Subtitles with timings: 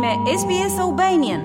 [0.00, 1.40] me SBS Albanian.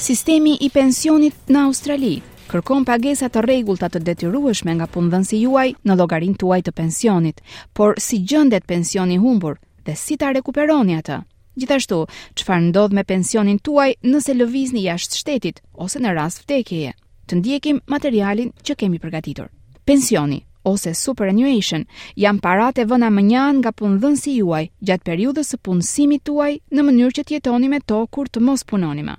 [0.00, 2.14] Sistemi i pensionit në Australi
[2.48, 7.42] kërkon pagesa të rregullta të detyrueshme nga punëdhënësi juaj në llogarinë tuaj të pensionit,
[7.76, 11.18] por si gjendet pensioni i humbur dhe si ta rikuperoni atë?
[11.60, 12.00] Gjithashtu,
[12.40, 16.96] çfarë ndodh me pensionin tuaj nëse lëvizni jashtë shtetit ose në rast vdekjeje?
[17.26, 19.52] Të ndjekim materialin që kemi përgatitur.
[19.84, 21.84] Pensioni, ose superannuation
[22.20, 26.84] janë parate e vëna më njanë nga punëdhënësi juaj gjatë periudës së punësimit tuaj në
[26.88, 29.16] mënyrë që tjetoni me to kur të mos punoni më.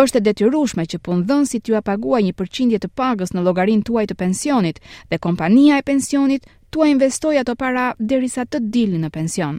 [0.00, 4.78] Është detyrueshme që punëdhënësit t'ju a një përqindje të pagës në llogarinë tuaj të pensionit
[5.10, 9.58] dhe kompania e pensionit tua investoj ato para derisa të dilni në pension.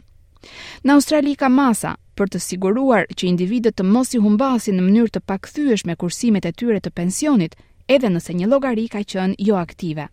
[0.84, 5.12] Në Australi ka masa për të siguruar që individët të mos i humbasin në mënyrë
[5.14, 7.56] të pakthyeshme kursimet e tyre të pensionit,
[7.88, 10.08] edhe nëse një llogari ka qenë jo aktive.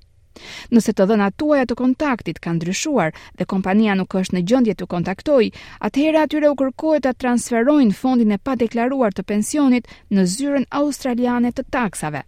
[0.71, 4.87] Nëse të dhënat tuaja të kontaktit kanë ndryshuar dhe kompania nuk është në gjendje të
[4.93, 5.51] kontaktojë,
[5.89, 11.67] atëherë atyre u kërkohet ta transferojnë fondin e padeklaruar të pensionit në zyrën australiane të
[11.77, 12.23] taksave.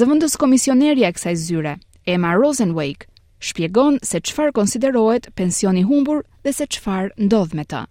[0.00, 1.76] Zëvendës komisioneria e kësaj zyre,
[2.16, 7.84] Emma Rosenwake, shpjegon se çfarë konsiderohet pensioni humbur dhe se çfarë ndodh me të.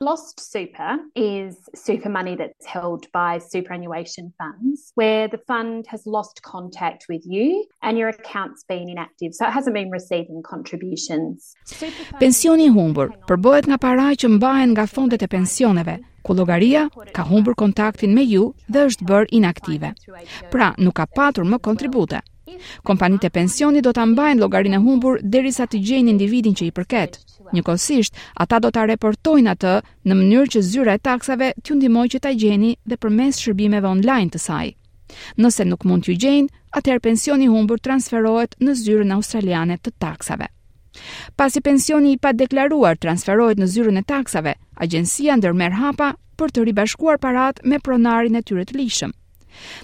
[0.00, 6.42] Lost Super is super money that's held by superannuation funds where the fund has lost
[6.42, 11.54] contact with you and your account's been inactive so it hasn't been receiving contributions.
[12.20, 17.24] Pensioni i humbur përbohet nga paraja që mbahen nga fondet e pensioneve ku llogaria ka
[17.28, 19.94] humbur kontaktin me ju dhe është bërë inaktive.
[20.52, 22.20] Pra, nuk ka patur më kontribute.
[22.86, 26.72] Kompanit e pensioni do të mbajnë logarin e humbur derisa të gjenë individin që i
[26.76, 27.16] përket.
[27.52, 29.72] Njëkosisht, ata do të reportojnë atë
[30.06, 34.30] në mënyrë që zyra e taksave t'ju jundimoj që t'a gjeni dhe përmes shërbimeve online
[34.30, 34.68] të saj.
[35.42, 40.46] Nëse nuk mund t'ju gjenë, atëherë pensioni humbur transferohet në zyrën australiane të taksave.
[41.36, 44.54] Pasi pensioni i pa deklaruar transferohet në zyrën e taksave,
[44.86, 49.12] agjensia ndërmer hapa për të ribashkuar parat me pronarin e tyre të lishëm.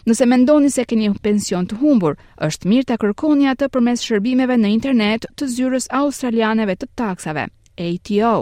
[0.09, 2.17] Nëse mendoni se keni pension të humbur,
[2.49, 7.47] është mirë të kërkoni atë për mes shërbimeve në internet të zyrës australianeve të taksave,
[7.87, 8.35] ATO.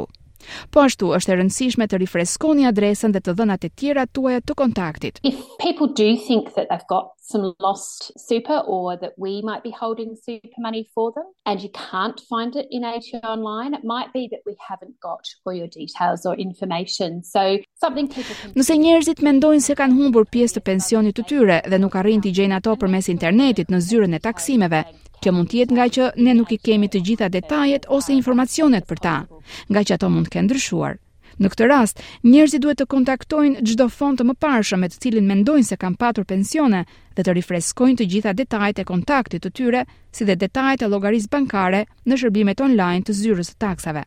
[0.74, 4.56] Po ashtu është e rëndësishme të rifreskoni adresën dhe të dhënat e tjera tuaja të
[4.62, 5.20] kontaktit.
[5.30, 5.36] If
[5.66, 10.16] people do think that they've got some lost super or that we might be holding
[10.16, 14.28] super money for them and you can't find it in ATO online, it might be
[14.30, 17.22] that we haven't got all your details or information.
[17.22, 18.52] So something people can...
[18.56, 22.34] Nëse njerëzit mendojnë se kanë humbur pjesë të pensionit të tyre dhe nuk arrin t'i
[22.38, 24.82] gjejnë ato përmes internetit në zyrën e taksimeve,
[25.20, 29.02] Kjo mund tjetë nga që ne nuk i kemi të gjitha detajet ose informacionet për
[29.04, 29.14] ta,
[29.68, 30.94] nga që ato mund të kënë ndryshuar.
[31.40, 35.66] Në këtë rast, njerëzit duhet të kontaktojnë çdo fond të mëparshëm me të cilin mendojnë
[35.70, 36.82] se kanë patur pensione
[37.16, 39.80] dhe të rifreskojnë të gjitha detajet e kontaktit të tyre,
[40.12, 44.04] si dhe detajet e llogarisë bankare në shërbimet online të zyrës së taksave.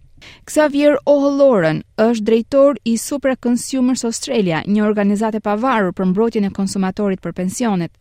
[0.54, 7.22] Xavier O'Halloran është drejtor i Super Consumers Australia, një organizate pavarur për mbrojtjen e konsumatorit
[7.26, 7.92] për pensionet.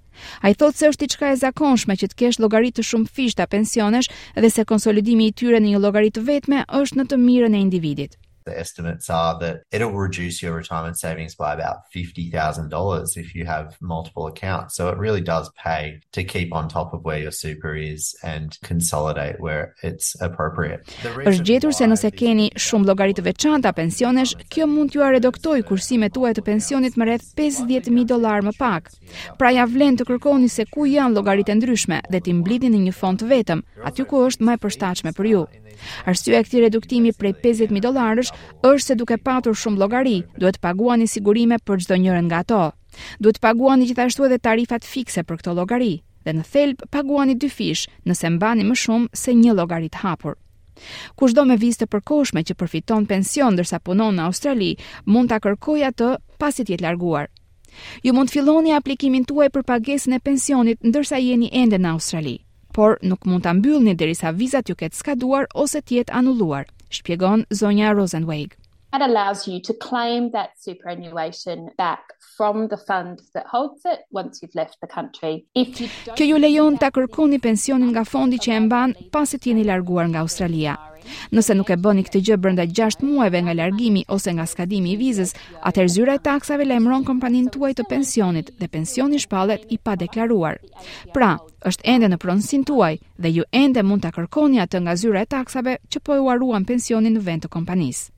[0.45, 3.09] A i thotë se është i qka e zakonshme që të kesh logarit të shumë
[3.17, 7.23] fishta pensionesh dhe se konsolidimi i tyre në një logarit të vetme është në të
[7.25, 11.77] mirën e individit the estimates are that it will reduce your retirement savings by about
[11.95, 14.75] $50,000 if you have multiple accounts.
[14.77, 18.57] So it really does pay to keep on top of where your super is and
[18.63, 20.81] consolidate where it's appropriate.
[21.25, 26.13] Por gjetur se nëse keni shumë llogari të veçanta pensionesh, kjo mund t'ju redoktoj kursimet
[26.15, 28.91] tuaja të pensionit me rreth 50000 dollar më pak.
[29.39, 32.95] Pra ja vlen të kërkoni se ku janë llogaritë ndryshme dhe t'i mblidhni në një
[32.97, 35.45] fond të vetëm, aty ku është më e përshtatshme për ju.
[36.07, 38.31] Arsyeja e këtij reduktimi prej 50000 dollarësh
[38.71, 42.61] është se duke patur shumë llogari, duhet të paguani sigurime për çdo njërin nga ato.
[43.25, 45.93] Duhet të paguani gjithashtu edhe tarifat fikse për këtë llogari
[46.27, 50.37] dhe në thelb paguani dy fish nëse mbani më shumë se një llogari të hapur.
[51.21, 54.71] Kushdo me vizë të përkohshme që përfiton pension ndërsa punon në Australi,
[55.07, 57.27] mund ta kërkojë atë pasi të jetë larguar.
[58.05, 62.37] Ju mund të filloni aplikimin tuaj për pagesën e pensionit ndërsa jeni ende në Australi
[62.73, 66.67] por nuk mund të mbyllni derisa vizat ju ketë skaduar ose tjetë anulluar,
[66.99, 68.57] shpjegon zonja Rosenweg
[68.93, 72.01] that allows you to claim that superannuation back
[72.37, 76.27] from the fund that holds it once you've left the country if you don't Kjo
[76.27, 80.21] ju lejon ta kërkoni pensionin nga fondi që e mban pasi të jeni larguar nga
[80.25, 80.77] Australia
[81.35, 84.99] Nëse nuk e bëni këtë gjë brenda 6 muajve nga largimi ose nga skadimi i
[85.01, 85.33] vizës,
[85.69, 90.61] atëherë zyra e taksave lajmëron kompaninë tuaj të pensionit dhe pensioni shpallet i pa deklaruar.
[91.11, 91.33] Pra,
[91.67, 95.31] është ende në pronësinë tuaj dhe ju ende mund ta kërkoni atë nga zyra e
[95.35, 98.12] taksave që po ju haruan pensionin në vend të kompanisë.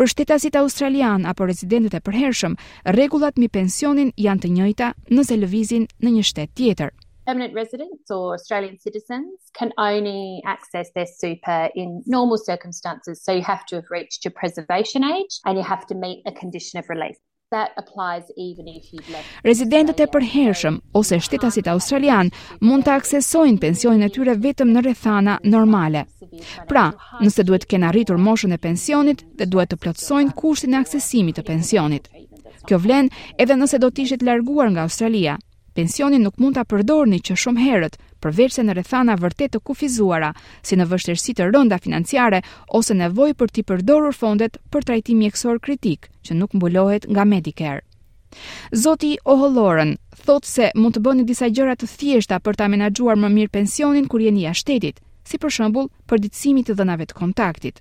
[0.00, 2.56] Për shtetasit australian apo rezidentët e përhershëm,
[2.96, 6.90] rregullat mbi pensionin janë të njëjta nëse lëvizin në një shtet tjetër.
[7.28, 13.42] Permanent residents or Australian citizens can only access their super in normal circumstances, so you
[13.52, 16.90] have to have reached your preservation age and you have to meet a condition of
[16.96, 17.22] release
[17.54, 19.26] that applies even if you've left.
[19.50, 22.30] Rezidentët e përhershëm ose shtetasit australian
[22.66, 26.04] mund të aksesojnë pensionin e tyre vetëm në rrethana normale.
[26.70, 26.86] Pra,
[27.22, 31.38] nëse duhet të kenë arritur moshën e pensionit dhe duhet të plotësojnë kushtin e aksesimit
[31.38, 32.10] të pensionit.
[32.66, 33.12] Kjo vlen
[33.44, 35.38] edhe nëse do të ishit larguar nga Australia.
[35.74, 40.30] Pensionin nuk mund ta përdorni që shumë herët, përveç se në rrethana vërtet të kufizuara,
[40.66, 42.40] si në vështirësi të rënda financiare
[42.80, 47.84] ose nevojë për të përdorur fondet për trajtim mjekësor kritik, që nuk mbulohet nga Medicare.
[48.84, 49.94] Zoti Oholoren
[50.24, 54.08] thot se mund të bëni disa gjëra të thjeshta për ta menaxhuar më mirë pensionin
[54.10, 57.78] kur jeni jashtë shtetit, si për shembull, përditësimi të dhënave të kontaktit.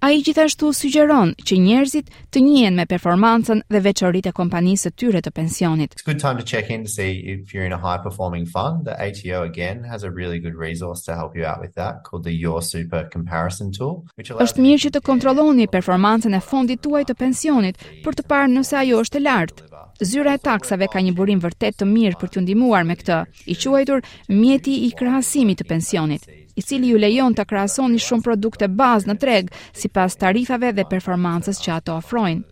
[0.00, 4.96] A i gjithashtu sugjeron që njerëzit të njen me performancën dhe veqërit e kompanisë të
[5.00, 5.94] tyre të pensionit.
[5.94, 8.46] It's a good time to check in to see if you're in a high performing
[8.54, 8.84] fund.
[8.88, 12.24] The ATO again has a really good resource to help you out with that called
[12.28, 14.02] the Your Super Comparison Tool.
[14.46, 18.76] Është mirë që të kontrolloni performancën e fondit tuaj të pensionit për të parë nëse
[18.82, 19.68] ajo është e lartë.
[20.04, 23.54] Zyra e taksave ka një burim vërtet të mirë për t'ju ndihmuar me këtë, i
[23.54, 24.02] quajtur
[24.34, 29.16] mjeti i krahasimit të pensionit i cili ju lejon të krahasoni shumë produkte bazë në
[29.22, 32.42] treg, sipas tarifave dhe performancës që ato ofrojnë.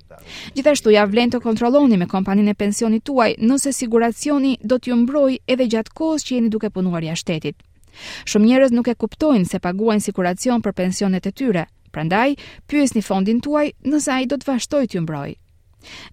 [0.57, 5.39] Gjithashtu ja vlen të kontrolloni me kompaninë e pensionit tuaj nëse siguracioni do t'ju mbrojë
[5.55, 7.57] edhe gjatë kohës që jeni duke punuar jashtë shtetit.
[8.31, 12.35] Shumë njerëz nuk e kuptojnë se paguajnë siguracion për pensionet e tyre, prandaj
[12.67, 15.39] pyesni fondin tuaj nëse ai do të vazhdojë t'ju mbrojë.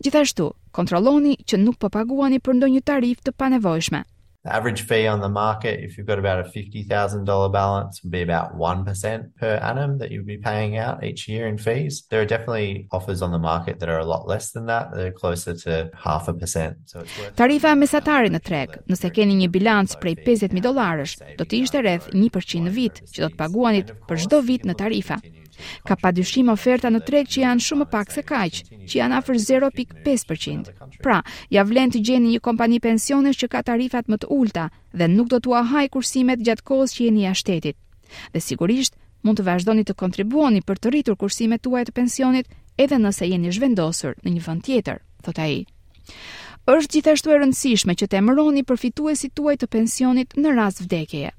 [0.04, 4.04] Gjithashtu, kontrolloni që nuk po paguani për ndonjë tarif të panevojshme
[4.44, 8.22] the average fee on the market if you've got about a $50,000 balance would be
[8.22, 12.26] about 1% per annum that you'd be paying out each year in fees there are
[12.26, 15.90] definitely offers on the market that are a lot less than that they're closer to
[15.96, 20.16] half a percent so it's worth Tarifa mesatare në treg nëse keni një bilanc prej
[20.24, 24.44] 50000 dollarësh do të ishte rreth 1% në vit që do të paguani për çdo
[24.52, 25.20] vit në tarifa
[25.88, 29.40] Ka pa dyshim oferta në treg që janë shumë pak se kaq, që janë afër
[29.48, 30.74] 0.5%.
[31.04, 31.22] Pra,
[31.54, 35.30] ja vlen të gjeni një kompani pensionesh që ka tarifat më të ulta dhe nuk
[35.34, 37.78] do t'u haj kursimet gjatë kohës që jeni jashtë shtetit.
[38.34, 42.48] Dhe sigurisht mund të vazhdoni të kontribuoni për të rritur kursimet tuaja të pensionit
[42.80, 45.58] edhe nëse jeni zhvendosur në një vend tjetër, thot ai.
[46.70, 51.32] Është gjithashtu e rëndësishme që të emëroni përfituesit tuaj të pensionit në rast vdekjeje.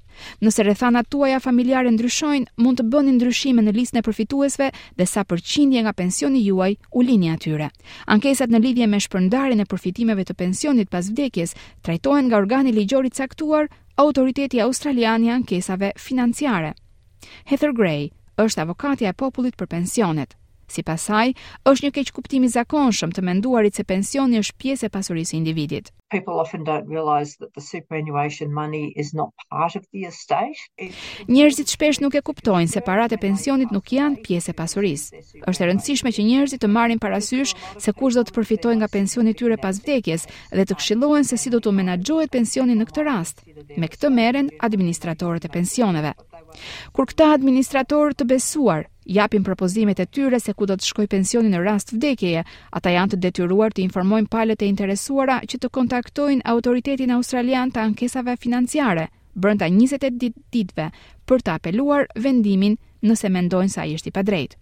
[0.43, 4.67] Nëse rrethana tuaja familjare ndryshojnë, mund të bëni ndryshime në listën e përfituesve
[4.99, 7.69] dhe sa përqindje nga pensioni juaj u lini atyre.
[8.15, 11.55] Ankesat në lidhje me shpërndarjen e përfitimeve të pensionit pas vdekjes
[11.87, 13.69] trajtohen nga organi ligjor i caktuar,
[14.01, 16.73] Autoriteti Australian i Ankesave Financiare.
[17.51, 18.09] Heather Gray
[18.39, 20.37] është avokatja e popullit për pensionet.
[20.71, 21.33] Si pasaj,
[21.67, 25.89] është një keq kuptimi zakonshëm të menduarit se pensioni është pjesë e pasurisë individit.
[26.15, 30.59] People often don't realize that the superannuation money is not part of the estate.
[31.27, 35.21] Njerëzit shpesh nuk e kuptojnë se paratë e pensionit nuk janë pjesë e pasurisë.
[35.51, 39.35] Është e rëndësishme që njerëzit të marrin parasysh se kush do të përfitojë nga pensioni
[39.35, 43.07] i tyre pas vdekjes dhe të këshillohen se si do të menaxhohet pensioni në këtë
[43.11, 43.43] rast.
[43.79, 46.15] Me këtë merren administratorët e pensioneve.
[46.95, 51.49] Kur këta administratorë të besuar japin propozimet e tyre se ku do të shkojë pensioni
[51.53, 52.43] në rast vdekjeje.
[52.77, 57.81] Ata janë të detyruar të informojnë palët e interesuara që të kontaktojnë autoritetin australian të
[57.89, 60.07] ankesave financiare brenda 20
[60.53, 60.87] ditëve
[61.25, 64.57] për të apeluar vendimin nëse mendojnë se ai është i padrejtë.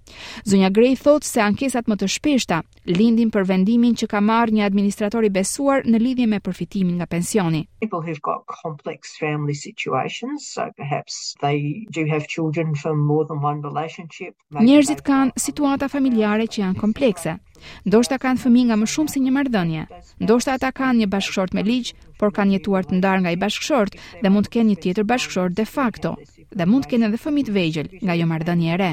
[0.47, 4.65] Zonja Grey thotë se ankesat më të shpeshta lindin për vendimin që ka marrë një
[4.67, 7.65] administrator i besuar në lidhje me përfitimin nga pensioni.
[7.83, 13.43] People have got complex family situations, so perhaps they do have children from more than
[13.43, 14.35] one relationship.
[14.55, 17.37] Njerëzit kanë situata familjare që janë komplekse.
[17.85, 19.81] Ndoshta kanë fëmijë nga më shumë se një marrëdhënie.
[20.23, 23.99] Ndoshta ata kanë një bashkëshort me ligj, por kanë jetuar të ndarë nga i bashkëshort
[24.23, 26.15] dhe mund të kenë një tjetër bashkëshort de facto
[26.57, 28.89] dhe mund të kenë edhe fëmijë të vegjël nga ajo marrëdhënie e re.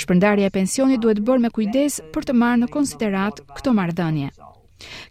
[0.00, 4.30] Shpërndarja e pensionit duhet bërë me kujdes për të marrë në konsiderat këtë marrëdhënie.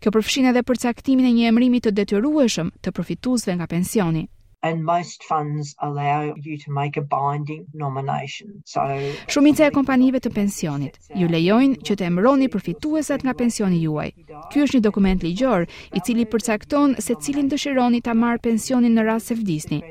[0.02, 4.26] Kjo përfshin edhe përcaktimin e një emërimi të detyrueshëm të përfituesve nga pensioni
[4.64, 8.64] and most funds allow you to make a binding nomination.
[8.66, 8.80] So
[9.28, 14.08] Shumica e kompanive të pensionit ju lejojnë që të emëroni përfituesat nga pensioni juaj.
[14.54, 19.06] Ky është një dokument ligjor i cili përcakton se cilin dëshironi ta marr pensionin në
[19.12, 19.82] rast se vdisni.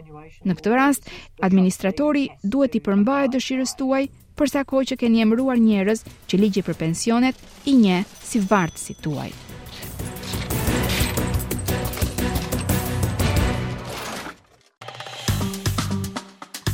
[0.49, 1.09] Në këtë rast,
[1.45, 4.05] administratori duhet i përmbajë dëshirës tuaj
[4.41, 9.29] përsa kohë që keni emëruar njerëz që ligji për pensionet i nje si vartësit tuaj.